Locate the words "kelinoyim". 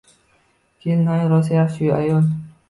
0.85-1.29